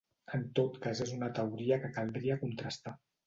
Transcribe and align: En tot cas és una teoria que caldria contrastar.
En 0.35 0.45
tot 0.59 0.79
cas 0.85 1.01
és 1.05 1.11
una 1.17 1.29
teoria 1.41 1.79
que 1.85 1.93
caldria 1.99 2.39
contrastar. 2.47 2.95